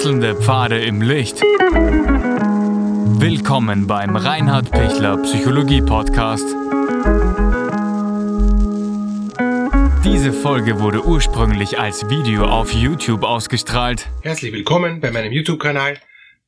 [0.00, 1.42] Wechselnde Pfade im Licht.
[3.20, 6.46] Willkommen beim Reinhard Pichler Psychologie Podcast.
[10.02, 14.08] Diese Folge wurde ursprünglich als Video auf YouTube ausgestrahlt.
[14.22, 16.00] Herzlich willkommen bei meinem YouTube-Kanal.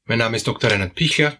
[0.06, 0.70] Mein Name ist Dr.
[0.70, 1.36] Reinhard Pichler.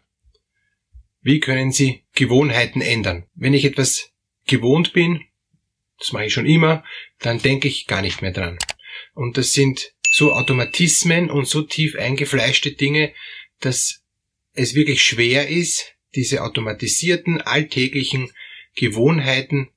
[1.22, 3.24] Wie können Sie Gewohnheiten ändern?
[3.34, 4.10] Wenn ich etwas
[4.46, 5.24] gewohnt bin,
[5.98, 6.84] das mache ich schon immer,
[7.20, 8.58] dann denke ich gar nicht mehr dran.
[9.14, 13.14] Und das sind so Automatismen und so tief eingefleischte Dinge,
[13.60, 14.02] dass
[14.52, 18.30] es wirklich schwer ist, diese automatisierten, alltäglichen
[18.74, 19.70] Gewohnheiten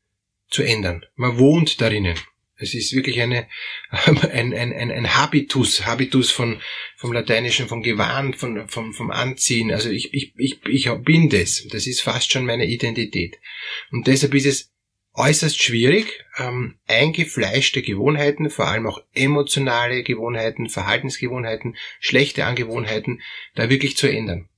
[0.50, 1.06] zu ändern.
[1.16, 2.20] Man wohnt darinnen.
[2.58, 3.48] Es ist wirklich eine,
[3.90, 4.18] ein,
[4.54, 6.62] ein, ein, ein Habitus, Habitus von,
[6.98, 9.72] vom Lateinischen, vom Gewahn, von, vom, vom Anziehen.
[9.72, 11.66] Also ich, ich, ich, ich bin das.
[11.70, 13.40] Das ist fast schon meine Identität.
[13.90, 14.75] Und deshalb ist es
[15.16, 23.22] äußerst schwierig, ähm, eingefleischte Gewohnheiten, vor allem auch emotionale Gewohnheiten, Verhaltensgewohnheiten, schlechte Angewohnheiten,
[23.56, 24.50] da wirklich zu ändern.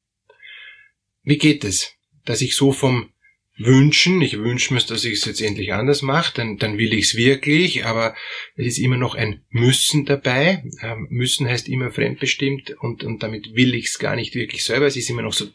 [1.24, 1.94] Wie geht es?
[2.26, 3.12] Dass ich so vom
[3.58, 7.06] Wünschen, ich wünsche mir, dass ich es jetzt endlich anders mache, dann, dann will ich
[7.06, 8.16] es wirklich, aber
[8.56, 10.64] es ist immer noch ein Müssen dabei.
[10.82, 14.86] Ähm, müssen heißt immer fremdbestimmt und, und damit will ich es gar nicht wirklich selber.
[14.86, 15.48] Es ist immer noch so,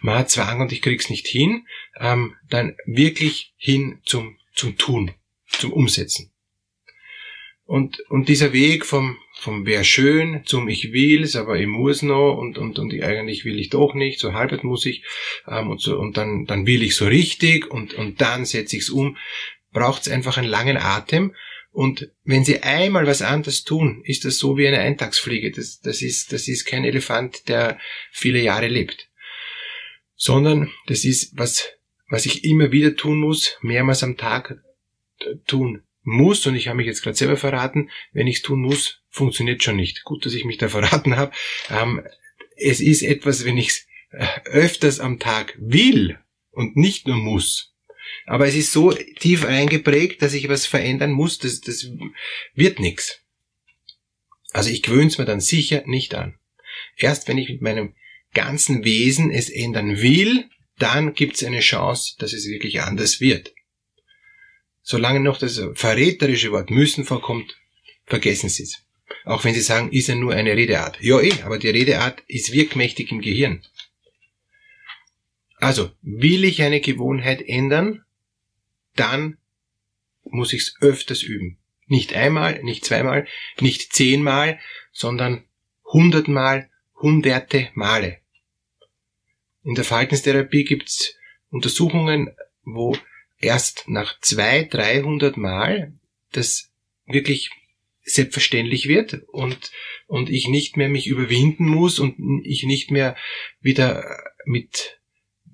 [0.00, 1.66] ma Zwang und ich krieg's nicht hin.
[2.00, 5.12] Ähm, dann wirklich hin zum, zum Tun,
[5.46, 6.32] zum Umsetzen.
[7.66, 12.36] Und, und dieser Weg vom, vom wär schön zum ich will's, aber ich muss noch
[12.36, 15.04] und, und, und eigentlich will ich doch nicht, so halbert muss ich
[15.46, 18.90] ähm, und, so, und dann, dann will ich so richtig und, und dann setze ich's
[18.90, 19.16] um,
[19.72, 21.34] braucht's einfach einen langen Atem
[21.74, 25.50] und wenn Sie einmal was anderes tun, ist das so wie eine Eintagsfliege.
[25.50, 27.80] Das, das, ist, das ist kein Elefant, der
[28.12, 29.08] viele Jahre lebt.
[30.14, 31.72] Sondern das ist was,
[32.08, 34.56] was ich immer wieder tun muss, mehrmals am Tag
[35.48, 39.02] tun muss, und ich habe mich jetzt gerade selber verraten, wenn ich es tun muss,
[39.14, 40.02] funktioniert schon nicht.
[40.04, 41.32] Gut, dass ich mich da verraten habe.
[41.70, 42.04] Ähm,
[42.56, 46.18] es ist etwas, wenn ich es äh, öfters am Tag will
[46.50, 47.72] und nicht nur muss.
[48.26, 51.88] Aber es ist so tief eingeprägt, dass ich was verändern muss, das, das
[52.54, 53.20] wird nichts.
[54.52, 56.38] Also ich gewöhne es mir dann sicher nicht an.
[56.96, 57.94] Erst wenn ich mit meinem
[58.32, 60.48] ganzen Wesen es ändern will,
[60.78, 63.52] dann gibt es eine Chance, dass es wirklich anders wird.
[64.82, 67.56] Solange noch das verräterische Wort müssen vorkommt,
[68.06, 68.83] vergessen Sie es.
[69.24, 71.00] Auch wenn Sie sagen, ist ja nur eine Redeart.
[71.00, 73.62] Ja, eh, aber die Redeart ist wirkmächtig im Gehirn.
[75.58, 78.04] Also, will ich eine Gewohnheit ändern,
[78.96, 79.38] dann
[80.24, 81.58] muss ich es öfters üben.
[81.86, 83.26] Nicht einmal, nicht zweimal,
[83.60, 84.58] nicht zehnmal,
[84.92, 85.44] sondern
[85.84, 88.18] hundertmal, hunderte Male.
[89.62, 91.14] In der Verhaltenstherapie gibt's
[91.50, 92.96] Untersuchungen, wo
[93.38, 95.92] erst nach zwei, dreihundert Mal
[96.32, 96.70] das
[97.06, 97.50] wirklich
[98.04, 99.70] selbstverständlich wird und,
[100.06, 103.16] und ich nicht mehr mich überwinden muss und ich nicht mehr
[103.60, 104.04] wieder
[104.44, 105.00] mit,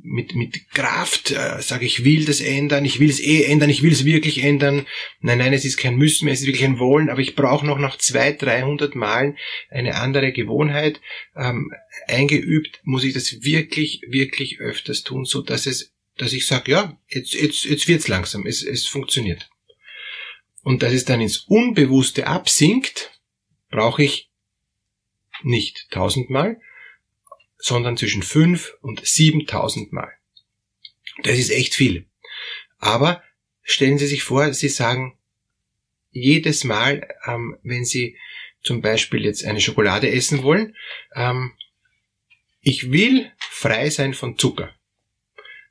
[0.02, 3.82] mit, mit Kraft äh, sage, ich will das ändern, ich will es eh ändern, ich
[3.82, 4.86] will es wirklich ändern.
[5.20, 7.66] Nein, nein, es ist kein Müssen mehr, es ist wirklich ein Wollen, aber ich brauche
[7.66, 9.36] noch nach zwei, dreihundert Malen
[9.70, 11.00] eine andere Gewohnheit.
[11.36, 11.70] Ähm,
[12.08, 17.00] eingeübt muss ich das wirklich, wirklich öfters tun, so dass es dass ich sage, ja,
[17.08, 19.49] jetzt, jetzt, jetzt wird's langsam, es, es funktioniert.
[20.62, 23.18] Und dass es dann ins Unbewusste absinkt,
[23.70, 24.30] brauche ich
[25.42, 26.60] nicht tausendmal,
[27.56, 30.12] sondern zwischen fünf und siebentausendmal.
[31.22, 32.06] Das ist echt viel.
[32.78, 33.22] Aber
[33.62, 35.18] stellen Sie sich vor, Sie sagen
[36.10, 38.18] jedes Mal, ähm, wenn Sie
[38.62, 40.76] zum Beispiel jetzt eine Schokolade essen wollen,
[41.14, 41.52] ähm,
[42.60, 44.74] ich will frei sein von Zucker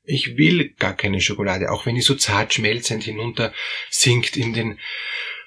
[0.10, 3.54] ich will gar keine Schokolade, auch wenn die so zart schmelzend hinunter
[3.92, 4.80] sinkt in den,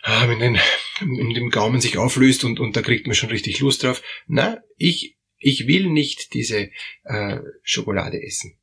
[0.02, 0.58] ah, in den,
[1.00, 4.02] in dem Gaumen sich auflöst und, und da kriegt man schon richtig Lust drauf.
[4.26, 6.70] Na, ich, ich will nicht diese
[7.02, 8.56] äh, Schokolade essen.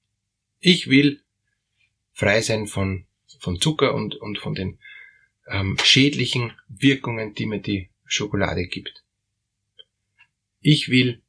[0.60, 1.22] Ich will
[2.14, 3.06] frei sein von,
[3.40, 4.80] von Zucker und, und von den
[5.50, 9.04] ähm, schädlichen Wirkungen, die mir die Schokolade gibt.
[10.62, 11.22] Ich will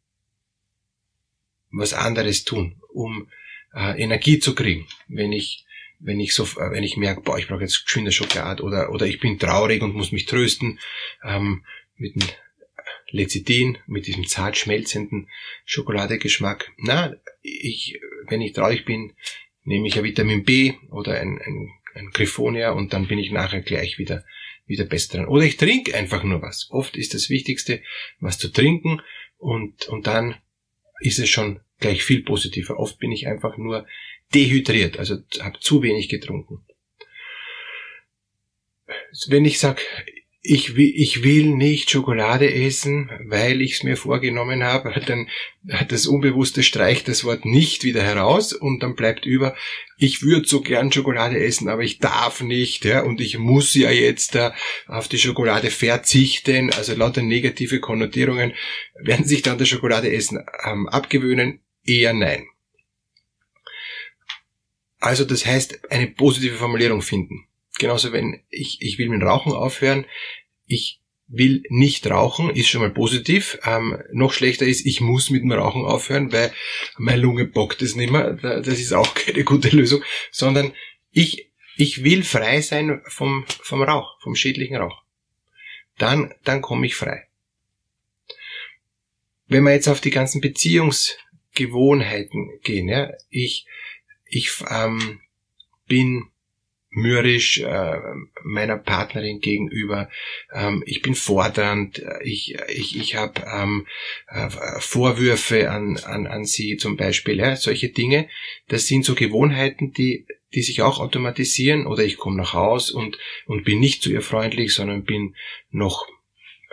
[1.72, 3.28] was anderes tun, um
[3.74, 5.66] äh, Energie zu kriegen, wenn ich
[6.00, 9.06] wenn ich so, äh, wenn ich merke, boah, ich brauche jetzt geschwinde Schokolade oder oder
[9.06, 10.78] ich bin traurig und muss mich trösten
[11.24, 11.64] ähm,
[11.96, 12.28] mit dem
[13.10, 15.28] Lecithin, mit diesem zart schmelzenden
[15.64, 16.72] Schokoladegeschmack.
[16.78, 19.14] Na, ich, wenn ich traurig bin,
[19.64, 23.60] nehme ich ein Vitamin B oder ein, ein, ein Griffonia und dann bin ich nachher
[23.60, 24.24] gleich wieder
[24.66, 25.26] wieder besser dran.
[25.26, 26.68] Oder ich trinke einfach nur was.
[26.70, 27.82] Oft ist das Wichtigste,
[28.20, 29.02] was zu trinken
[29.36, 30.36] und und dann
[31.00, 32.78] ist es schon gleich viel positiver.
[32.78, 33.86] Oft bin ich einfach nur
[34.34, 36.64] dehydriert, also habe zu wenig getrunken.
[39.28, 39.82] Wenn ich sage,
[40.42, 45.28] ich will, ich will nicht Schokolade essen, weil ich es mir vorgenommen habe, dann
[45.88, 49.54] das Unbewusste streicht das Wort nicht wieder heraus und dann bleibt über,
[49.98, 53.90] ich würde so gern Schokolade essen, aber ich darf nicht, ja, und ich muss ja
[53.90, 54.54] jetzt da
[54.86, 58.54] auf die Schokolade verzichten, also lauter negative Konnotierungen,
[58.94, 61.60] werden sich dann das Schokolade essen ähm, abgewöhnen?
[61.84, 62.46] Eher nein.
[65.00, 67.46] Also das heißt, eine positive Formulierung finden.
[67.80, 70.04] Genauso wenn ich, ich will mit Rauchen aufhören,
[70.66, 73.58] ich will nicht rauchen, ist schon mal positiv.
[73.64, 76.52] Ähm, noch schlechter ist, ich muss mit dem Rauchen aufhören, weil
[76.98, 78.34] meine Lunge bockt es nicht mehr.
[78.34, 80.02] Das ist auch keine gute Lösung.
[80.30, 80.74] Sondern
[81.10, 85.02] ich, ich will frei sein vom, vom Rauch, vom schädlichen Rauch.
[85.96, 87.28] Dann, dann komme ich frei.
[89.46, 93.64] Wenn wir jetzt auf die ganzen Beziehungsgewohnheiten gehen, ja, ich,
[94.26, 95.22] ich ähm,
[95.86, 96.29] bin
[96.90, 97.98] mürrisch äh,
[98.42, 100.10] meiner Partnerin gegenüber.
[100.52, 102.02] Ähm, ich bin fordernd.
[102.22, 103.86] Ich ich ich habe ähm,
[104.28, 104.50] äh,
[104.80, 107.38] Vorwürfe an an an sie zum Beispiel.
[107.38, 108.28] Ja, solche Dinge.
[108.68, 111.86] Das sind so Gewohnheiten, die die sich auch automatisieren.
[111.86, 115.36] Oder ich komme nach Haus und und bin nicht zu ihr freundlich, sondern bin
[115.70, 116.08] noch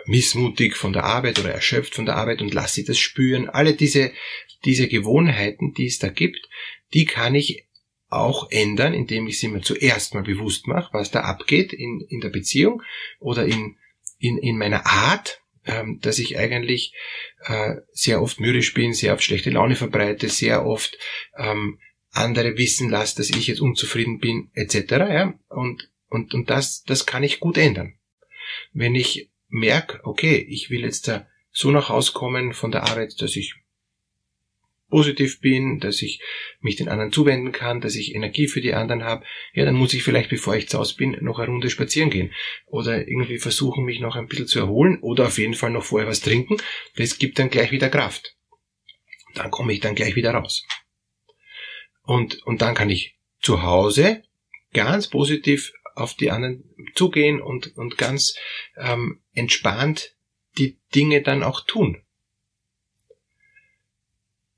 [0.04, 3.48] missmutig von der Arbeit oder erschöpft von der Arbeit und lasse sie das spüren.
[3.48, 4.10] Alle diese
[4.64, 6.48] diese Gewohnheiten, die es da gibt,
[6.92, 7.67] die kann ich
[8.08, 12.20] auch ändern, indem ich sie mir zuerst mal bewusst mache, was da abgeht in, in
[12.20, 12.82] der Beziehung
[13.20, 13.76] oder in,
[14.18, 16.94] in, in meiner Art, ähm, dass ich eigentlich
[17.44, 20.96] äh, sehr oft mürrisch bin, sehr oft schlechte Laune verbreite, sehr oft
[21.36, 21.78] ähm,
[22.10, 24.90] andere wissen lasse, dass ich jetzt unzufrieden bin, etc.
[24.90, 25.34] Ja?
[25.48, 27.98] Und, und, und das, das kann ich gut ändern.
[28.72, 33.20] Wenn ich merke, okay, ich will jetzt da so nach Hause kommen von der Arbeit,
[33.20, 33.54] dass ich
[34.88, 36.20] positiv bin, dass ich
[36.60, 39.94] mich den anderen zuwenden kann, dass ich Energie für die anderen habe, ja, dann muss
[39.94, 42.32] ich vielleicht, bevor ich zu Hause bin, noch eine Runde spazieren gehen
[42.66, 46.08] oder irgendwie versuchen, mich noch ein bisschen zu erholen oder auf jeden Fall noch vorher
[46.08, 46.56] was trinken.
[46.96, 48.36] Das gibt dann gleich wieder Kraft.
[49.34, 50.66] Dann komme ich dann gleich wieder raus.
[52.02, 54.22] Und, und dann kann ich zu Hause
[54.72, 56.64] ganz positiv auf die anderen
[56.94, 58.34] zugehen und, und ganz
[58.76, 60.16] ähm, entspannt
[60.56, 62.02] die Dinge dann auch tun.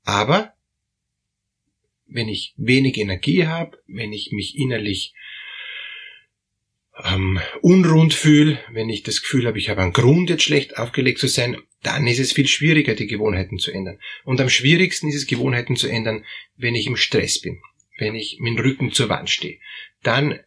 [0.03, 0.53] Aber
[2.07, 5.13] wenn ich wenig Energie habe, wenn ich mich innerlich
[7.03, 11.19] ähm, unrund fühle, wenn ich das Gefühl habe, ich habe einen Grund, jetzt schlecht aufgelegt
[11.19, 13.99] zu sein, dann ist es viel schwieriger, die Gewohnheiten zu ändern.
[14.23, 16.25] Und am schwierigsten ist es, Gewohnheiten zu ändern,
[16.55, 17.61] wenn ich im Stress bin,
[17.97, 19.59] wenn ich mit dem Rücken zur Wand stehe.
[20.03, 20.39] Dann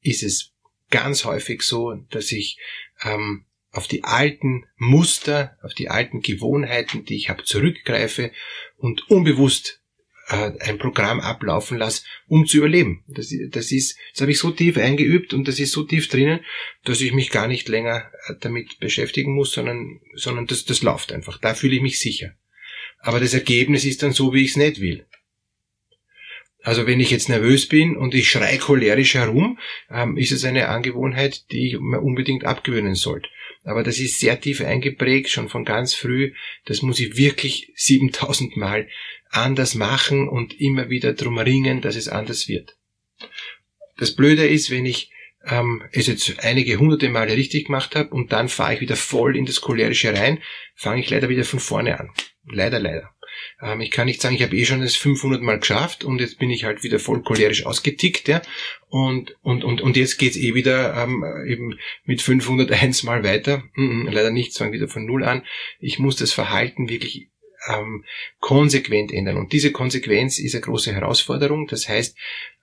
[0.00, 0.52] ist es
[0.90, 2.58] ganz häufig so, dass ich
[3.04, 8.32] ähm, auf die alten Muster, auf die alten Gewohnheiten, die ich habe, zurückgreife
[8.80, 9.80] und unbewusst
[10.28, 13.04] äh, ein Programm ablaufen lasse, um zu überleben.
[13.08, 16.40] Das, das ist, das habe ich so tief eingeübt und das ist so tief drinnen,
[16.84, 21.12] dass ich mich gar nicht länger äh, damit beschäftigen muss, sondern, sondern das, das läuft
[21.12, 21.38] einfach.
[21.38, 22.34] Da fühle ich mich sicher.
[23.00, 25.06] Aber das Ergebnis ist dann so, wie ich es nicht will.
[26.62, 29.58] Also wenn ich jetzt nervös bin und ich schrei cholerisch herum,
[29.90, 33.28] ähm, ist es eine Angewohnheit, die ich mir unbedingt abgewöhnen sollte.
[33.64, 36.32] Aber das ist sehr tief eingeprägt, schon von ganz früh.
[36.64, 38.88] Das muss ich wirklich 7000 Mal
[39.30, 42.76] anders machen und immer wieder drum ringen, dass es anders wird.
[43.96, 45.10] Das Blöde ist, wenn ich
[45.44, 49.36] ähm, es jetzt einige hunderte Male richtig gemacht habe und dann fahre ich wieder voll
[49.36, 50.42] in das cholerische rein,
[50.74, 52.10] fange ich leider wieder von vorne an.
[52.44, 53.14] Leider, leider.
[53.62, 56.38] Ähm, ich kann nicht sagen, ich habe eh schon das 500 Mal geschafft und jetzt
[56.38, 58.42] bin ich halt wieder voll cholerisch ausgetickt, ja.
[58.88, 63.62] Und, und, und, und jetzt geht's eh wieder ähm, eben mit 501 Mal weiter.
[63.74, 65.44] Mm -mm, leider nicht, fange wieder von Null an.
[65.78, 67.28] Ich muss das Verhalten wirklich
[67.68, 68.04] ähm,
[68.40, 69.36] konsequent ändern.
[69.36, 71.66] Und diese Konsequenz ist eine große Herausforderung.
[71.66, 72.16] Das heißt,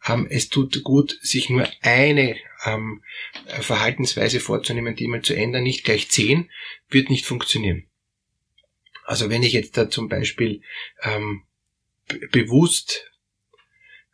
[0.08, 2.36] ähm, es tut gut, sich nur eine
[2.66, 3.04] ähm,
[3.48, 6.50] Verhaltensweise vorzunehmen, die mal zu ändern, nicht gleich zehn,
[6.90, 7.87] wird nicht funktionieren.
[9.08, 10.62] Also wenn ich jetzt da zum Beispiel
[11.02, 11.44] ähm,
[12.34, 13.10] bewusst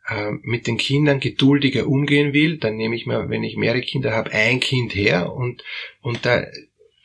[0.06, 4.12] äh, mit den Kindern geduldiger umgehen will, dann nehme ich mir, wenn ich mehrere Kinder
[4.12, 5.64] habe, ein Kind her und,
[6.00, 6.46] und da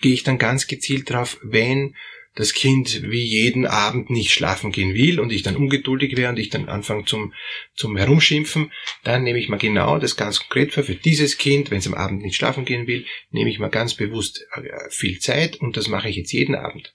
[0.01, 1.95] gehe ich dann ganz gezielt drauf, wenn
[2.35, 6.37] das Kind wie jeden Abend nicht schlafen gehen will und ich dann ungeduldig wäre und
[6.37, 7.33] ich dann anfange zum,
[7.73, 8.71] zum Herumschimpfen,
[9.03, 11.95] dann nehme ich mal genau das ganz konkret für, für dieses Kind, wenn es am
[11.95, 15.87] Abend nicht schlafen gehen will, nehme ich mal ganz bewusst äh, viel Zeit und das
[15.87, 16.93] mache ich jetzt jeden Abend.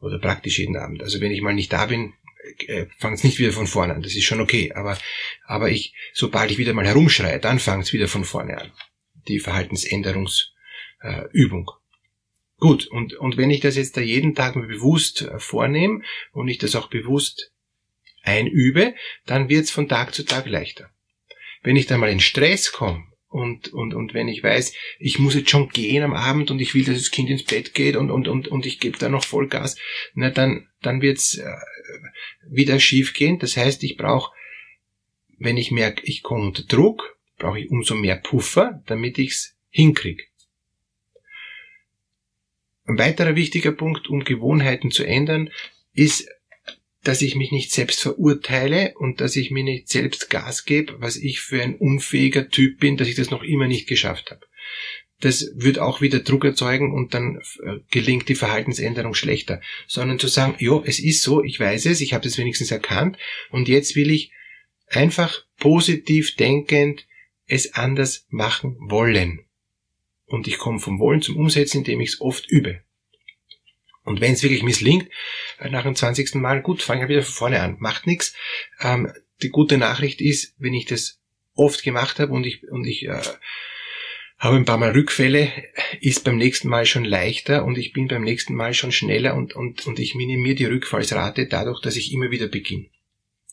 [0.00, 1.02] Oder praktisch jeden Abend.
[1.02, 2.14] Also wenn ich mal nicht da bin,
[2.66, 4.02] äh, fängt es nicht wieder von vorne an.
[4.02, 4.72] Das ist schon okay.
[4.74, 4.98] Aber,
[5.44, 8.72] aber ich, sobald ich wieder mal herumschreie, dann fängt es wieder von vorne an.
[9.26, 10.48] Die Verhaltensänderungsübung.
[11.02, 11.78] Äh,
[12.60, 16.02] Gut, und, und wenn ich das jetzt da jeden Tag mir bewusst äh, vornehme
[16.32, 17.52] und ich das auch bewusst
[18.22, 20.90] einübe, dann wird es von Tag zu Tag leichter.
[21.62, 25.34] Wenn ich dann mal in Stress komme Und, und, und wenn ich weiß, ich muss
[25.34, 28.10] jetzt schon gehen am Abend und ich will, dass das Kind ins Bett geht und,
[28.10, 29.76] und, und, und ich gebe da noch Vollgas,
[30.14, 31.44] na dann, dann wird's äh,
[32.48, 33.38] wieder schief gehen.
[33.38, 34.32] Das heißt, ich brauche,
[35.38, 40.24] wenn ich merke, ich komme unter Druck, brauche ich umso mehr Puffer, damit ich's hinkriege.
[42.84, 45.50] Ein weiterer wichtiger Punkt, um Gewohnheiten zu ändern,
[45.92, 46.26] ist
[47.04, 51.16] dass ich mich nicht selbst verurteile und dass ich mir nicht selbst Gas gebe, was
[51.16, 54.46] ich für ein unfähiger Typ bin, dass ich das noch immer nicht geschafft habe.
[55.20, 59.60] Das wird auch wieder Druck erzeugen und dann äh, gelingt die Verhaltensänderung schlechter.
[59.86, 63.16] Sondern zu sagen, jo, es ist so, ich weiß es, ich habe das wenigstens erkannt
[63.50, 64.32] und jetzt will ich
[64.86, 67.06] einfach positiv denkend
[67.46, 69.40] es anders machen wollen.
[70.26, 72.82] Und ich komme vom Wollen zum Umsetzen, indem ich es oft übe.
[74.08, 75.08] Und wenn es wirklich misslingt,
[75.58, 76.36] äh, nach dem 20.
[76.36, 78.34] Mal, gut, fange ich wieder von vorne an, macht nichts.
[78.80, 79.12] Ähm,
[79.42, 81.20] die gute Nachricht ist, wenn ich das
[81.54, 83.20] oft gemacht habe und ich, und ich äh,
[84.38, 85.52] habe ein paar Mal Rückfälle,
[86.00, 89.54] ist beim nächsten Mal schon leichter und ich bin beim nächsten Mal schon schneller und,
[89.54, 92.86] und, und ich minimiere die Rückfallsrate dadurch, dass ich immer wieder beginne.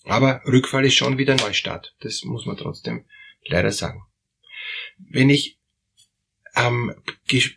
[0.05, 1.95] Aber Rückfall ist schon wieder Neustart.
[1.99, 3.03] Das muss man trotzdem
[3.45, 4.03] leider sagen.
[4.97, 5.54] Wenn ich
[6.55, 6.93] ähm,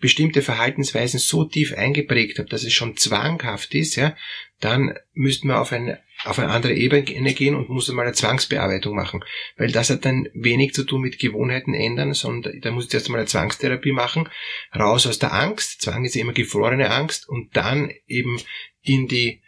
[0.00, 4.17] bestimmte Verhaltensweisen so tief eingeprägt habe, dass es schon zwanghaft ist, ja,
[4.61, 8.97] dann müsste man auf eine, auf eine andere Ebene gehen und muss mal eine Zwangsbearbeitung
[8.97, 9.25] machen.
[9.57, 13.09] Weil das hat dann wenig zu tun mit Gewohnheiten ändern, sondern da muss ich erst
[13.09, 14.28] mal eine Zwangstherapie machen,
[14.75, 18.40] raus aus der Angst, Zwang ist immer gefrorene Angst, und dann eben
[18.83, 19.43] in die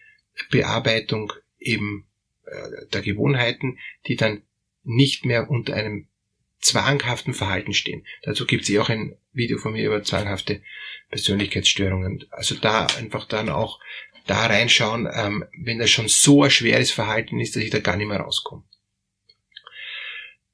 [0.50, 2.06] Bearbeitung eben
[2.46, 4.42] äh, der Gewohnheiten, die dann
[4.84, 6.06] nicht mehr unter einem
[6.60, 8.06] zwanghaften Verhalten stehen.
[8.22, 10.62] Dazu gibt es eh auch ein Video von mir über zwanghafte
[11.08, 12.26] Persönlichkeitsstörungen.
[12.30, 13.80] Also da einfach dann auch
[14.26, 17.96] da reinschauen, ähm, wenn das schon so ein schweres Verhalten ist, dass ich da gar
[17.96, 18.62] nicht mehr rauskomme.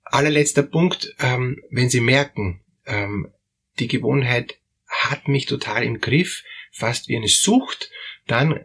[0.04, 3.32] Allerletzter Punkt, ähm, wenn Sie merken, ähm,
[3.78, 4.56] die Gewohnheit
[4.88, 7.90] hat mich total im Griff, fast wie eine Sucht,
[8.26, 8.64] dann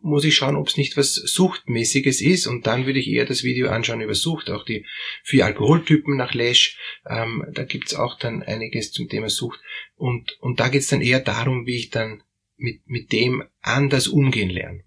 [0.00, 2.46] muss ich schauen, ob es nicht was Suchtmäßiges ist.
[2.46, 4.86] Und dann würde ich eher das Video anschauen über Sucht, auch die
[5.22, 9.60] vier Alkoholtypen nach Lesch, ähm, da gibt's auch dann einiges zum Thema Sucht.
[9.96, 12.22] Und, und da geht's dann eher darum, wie ich dann
[12.56, 14.84] mit, mit dem anders umgehen lerne.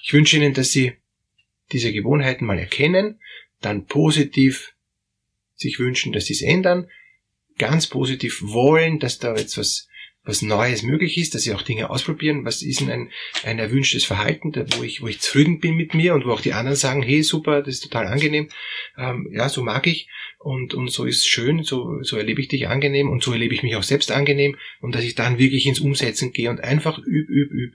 [0.00, 0.94] Ich wünsche Ihnen, dass Sie
[1.72, 3.20] diese Gewohnheiten mal erkennen,
[3.60, 4.74] dann positiv
[5.54, 6.88] sich wünschen, dass Sie es ändern,
[7.58, 9.87] ganz positiv wollen, dass da jetzt was
[10.28, 12.44] was Neues möglich ist, dass sie auch Dinge ausprobieren.
[12.44, 13.10] Was ist denn ein,
[13.44, 16.52] ein erwünschtes Verhalten, wo ich, wo ich zufrieden bin mit mir und wo auch die
[16.52, 18.48] anderen sagen, hey, super, das ist total angenehm.
[18.98, 20.06] Ähm, ja, so mag ich
[20.38, 23.62] und, und so ist schön, so, so erlebe ich dich angenehm und so erlebe ich
[23.62, 27.28] mich auch selbst angenehm und dass ich dann wirklich ins Umsetzen gehe und einfach üb,
[27.30, 27.72] üb, üb.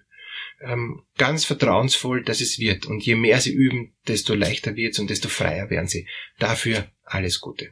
[0.62, 2.86] Ähm, ganz vertrauensvoll, dass es wird.
[2.86, 6.08] Und je mehr sie üben, desto leichter wird's und desto freier werden sie.
[6.38, 7.72] Dafür alles Gute.